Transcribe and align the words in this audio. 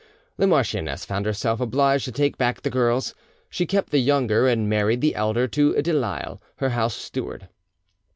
The 0.37 0.47
marchioness 0.47 1.05
found 1.05 1.27
herself 1.27 1.59
obliged 1.61 2.05
to 2.05 2.11
take 2.11 2.35
back 2.35 2.63
the 2.63 2.71
girls; 2.71 3.13
she 3.51 3.67
kept 3.67 3.91
the 3.91 3.99
younger, 3.99 4.47
and 4.47 4.67
married 4.67 4.99
the 5.01 5.13
elder 5.13 5.47
to 5.49 5.73
Delisle, 5.79 6.41
her 6.55 6.69
house 6.69 6.95
steward. 6.95 7.49